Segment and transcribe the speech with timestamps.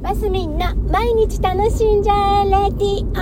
[0.00, 3.12] マスミンの毎日楽しんじゃえレディオ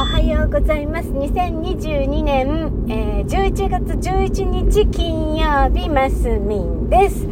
[0.00, 1.08] おはようございます。
[1.08, 7.26] 2022年、えー、11月11日金曜日マスミンです。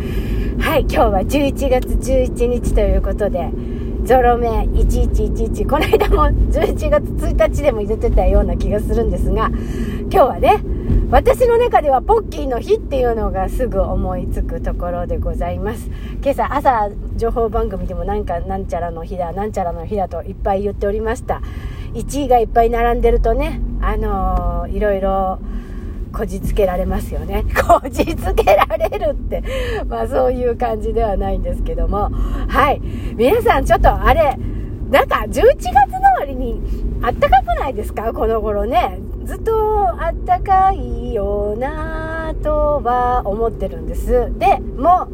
[0.58, 3.50] はい今日は11月11日ということで
[4.04, 9.50] ゾロ目1111この間も11月1日でも言ってたような気がするんですが
[10.10, 10.73] 今日はね
[11.10, 15.90] 私の中ではポッキーの日っていうのがすぐ思いつくところでございます
[16.22, 21.42] 今朝朝情報番組でもなんかなんちゃらの日だなんちゃらの日だといっぱい言っておりました
[21.92, 25.38] 1位がいっぱい並んでるとねあのー、いろいろ
[26.14, 27.44] こじつけられますよね。
[27.66, 29.42] こじつけられるって、
[29.88, 32.10] まあそういう感じではないんですけども。
[32.46, 32.80] はい。
[33.16, 34.38] 皆さんちょっとあれ、
[34.90, 35.74] なんか11月の
[36.18, 36.60] わりに
[37.02, 38.12] あったかくないですか？
[38.12, 39.00] この頃ね。
[39.24, 44.30] ずっとあったかいよなとは思ってるんです。
[44.38, 45.08] で、も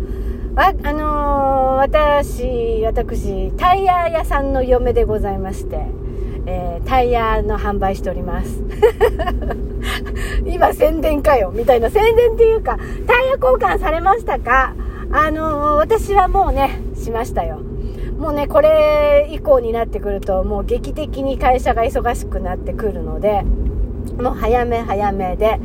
[0.56, 5.86] あ、あのー、私、私、タイヤ屋さんの嫁でございまして、
[6.46, 8.60] えー、タイヤの販売しております。
[10.44, 14.74] 今宣伝かよみたいな宣伝っていうか、タイヤ交換されましたか？
[15.12, 17.60] あのー、私はもうね、しましたよ。
[18.20, 23.44] もうね、これ以降になってくると、もう劇的に会社が忙しくなってくるので、
[24.20, 25.58] もう早め早めで、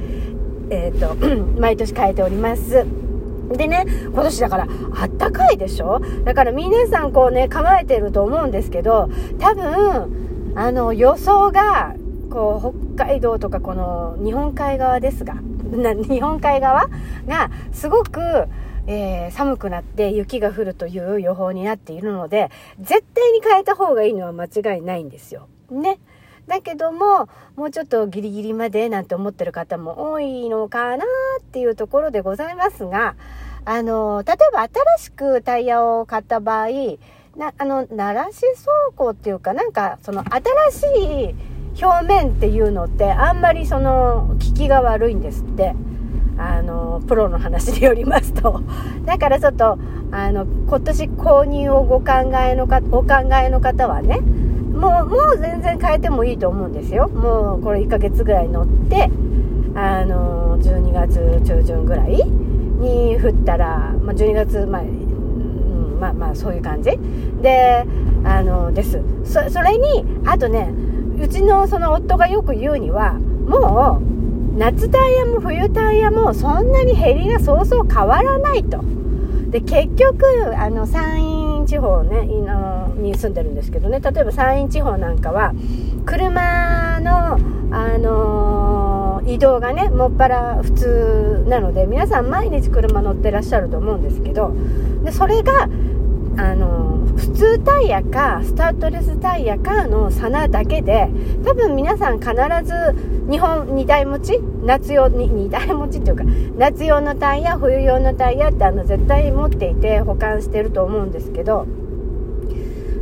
[0.70, 1.16] えっ、ー、と、
[1.60, 2.86] 毎年変えております。
[3.52, 6.00] でね、今年だからあったかいでしょ？
[6.24, 11.94] だから皆さんこうね、構えてると思うんですけど、多分、あの、予想が
[12.30, 15.36] こう北海道とかこの日本海側ですが
[16.08, 16.88] 日本海側
[17.28, 18.22] がすごく、
[18.88, 25.48] えー、寒くなって雪が降るという予報になっているので絶対に変えた方がいいのは間違いないんですよ。
[25.72, 26.00] ね。
[26.48, 31.04] だけども、もうちょっとギリギリまでなんて思ってる方も多いのかな
[31.40, 33.16] っていうところでございますが、
[33.66, 34.70] あの、例えば新
[35.00, 36.68] しくタイヤを買った場合、
[37.36, 40.24] な、あの、鳴らし走行っていうか、なんか、その
[40.70, 41.36] 新しい
[41.84, 45.76] 表面っていうのってあんまりその効きが悪いんですって
[46.38, 48.62] あのプロの話によりますと
[49.06, 49.78] だからちょっと
[50.12, 52.06] あの今年購入をご考
[52.46, 53.08] えのかお考
[53.44, 54.20] えの方はね
[54.74, 57.08] もうもう全然変えてもいいと思うんですよ。
[57.08, 59.10] もうこれ1ヶ月ぐらい乗って
[59.74, 62.22] あの12月中旬ぐらい
[62.80, 66.92] に降ったら、まあ、12月前、うん、まあまあそういう感じ。
[67.42, 67.86] で
[68.26, 69.02] あのです。
[69.24, 70.74] そそれにあとね
[71.22, 74.15] うちのその夫がよく言うにはもう
[74.58, 78.84] 夏タイヤも冬タイヤもそんなに減りがそうそう変わらないと。
[79.50, 80.26] で結局
[80.58, 81.18] あの山
[81.62, 84.00] 陰地方ねに住んでるんですけどね。
[84.00, 85.54] 例えば山陰地方なんかは
[86.06, 87.38] 車の
[87.72, 94.54] あのー、移動がねもっぱら普通なので皆さん毎日車乗ってらっしゃると思うんですけど。
[95.04, 95.70] でそれが
[96.38, 101.08] あの普通タイヤかスタッドレスタイヤかの差なだけで
[101.46, 102.32] 多分皆さん必
[102.64, 104.40] ず日本2台持ち？
[104.64, 106.24] 夏用に2台持ちっていうか
[106.58, 111.68] 夏用のタイヤ冬用のタイヤってあの絶対持っていて保管してると思うんですけど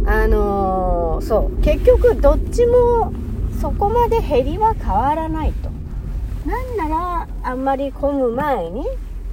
[0.05, 1.61] あのー、そう。
[1.61, 3.13] 結局どっちも
[3.61, 5.69] そこまで減りは変わらないと。
[6.45, 8.85] なんならあんまり混む前に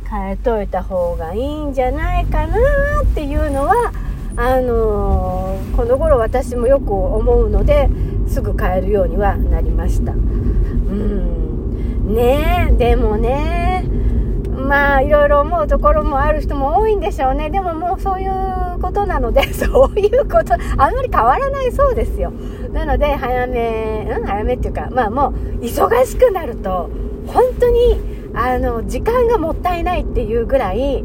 [0.08, 2.56] 変えといた方がいいんじゃないかな
[3.02, 3.92] っていうのは
[4.36, 7.88] あのー、この頃私もよく思うので
[8.26, 10.12] すぐ変えるようにはなりました。
[10.12, 12.14] うん。
[12.14, 13.84] ねえでもね
[14.70, 17.50] まあいろいろ思うところもある人も多いんでしょうね。
[17.50, 22.32] でももうそういうことなので そういうことあんまり変わらないそうですよ。
[22.72, 26.88] なので早めうん早めっていうかまあもう忙しくなると
[27.26, 28.00] 本当に
[28.34, 31.04] あの時間がもったいないっていうぐらい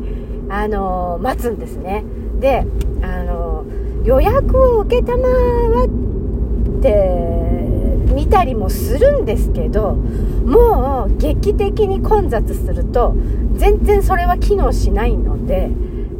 [0.49, 2.03] あの待つんですね。
[2.39, 2.65] で
[3.01, 3.65] あの
[4.03, 4.89] 予約を承っ
[6.81, 7.35] て
[8.13, 13.15] 見たりもするんですけどもう劇的に混雑すると
[13.55, 15.69] 全然それは機能しないので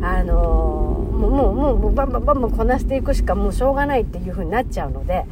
[0.02, 5.26] あのもうもうもうバンバンバンバンこなしていくしかもうしょうがないっていう風になっちゃうので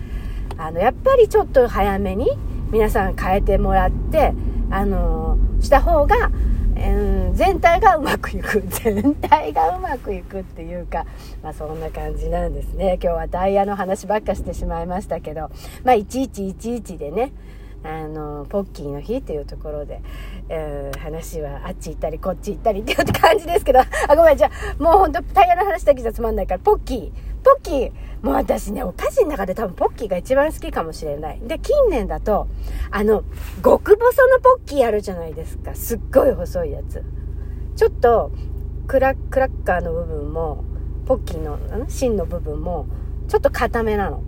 [0.57, 2.29] あのやっぱりちょっと早めに
[2.71, 4.33] 皆さん変えてもらって
[4.69, 6.31] あのした方が、
[6.91, 11.05] うん、全体がうまくいく全体がうまくいくっていうか、
[11.41, 12.99] まあ、そんな感じなんですね。
[13.01, 15.49] 今日はダイヤの話ばっかしてしまいましたけど、
[15.83, 17.31] まあ、いちいちいちいちでね
[17.83, 20.01] あの、ポッキーの日というところで、
[20.49, 24.49] えー、話はあっち行ったりこっち行ったりっていう感じですけど、 あ、ごめん、じゃ
[24.79, 27.11] あ、もうほんとタイヤの話だけじゃつまんないから、ポッキー、
[27.43, 27.91] ポッキー、
[28.21, 31.39] もう私ね、お菓子の中で多分ポッキーが一番好きかもしれない。
[31.41, 32.47] で、近年だと、
[32.89, 33.23] あの、
[33.63, 35.75] 極細のポッキーあるじゃないですか。
[35.75, 37.03] すっごい細いやつ。
[37.75, 38.31] ちょっと、
[38.87, 40.63] クラクラッカーの部分も、
[41.05, 41.57] ポッキーの
[41.89, 42.85] 芯の部分も、
[43.27, 44.23] ちょっと硬めなの。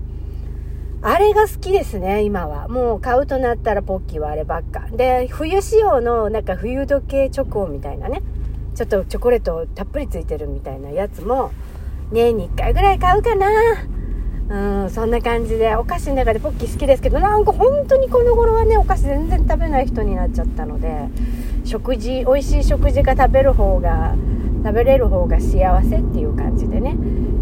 [1.01, 2.67] あれが好きですね、今は。
[2.67, 4.81] もう買うとなったらポッキーはあればっか。
[4.91, 8.21] で、冬仕様のなんか冬時計チョコみたいなね。
[8.75, 11.51] ちょっとチョコレートたっぷりついてるみたいなやつも、
[12.11, 13.47] 年に1回ぐらい買うかな。
[14.47, 21.09] うん、そんな感じで、お菓子の中でポッキー好きですけど、なんか本当にこの頃はね、お菓子全然食べない人になっちゃったので、
[21.63, 24.15] 食事、美味しい食事が食べる方が、
[24.63, 26.95] 食べれる方が幸せっていう感じでね、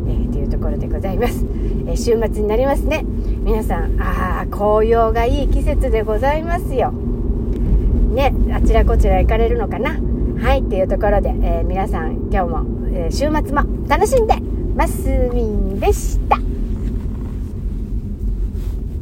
[0.08, 0.23] えー、
[0.54, 1.46] ところでございます。
[1.88, 3.04] えー、週末になりますね。
[3.44, 6.92] 皆さん、ああ、紅葉がいい季節でございますよ。
[6.92, 9.98] ね、あちらこちら行かれるのかな？
[10.40, 14.36] はい、っていうところで、えー、皆さん、今日も、え週末も楽しんで
[14.76, 16.38] ますみんでした。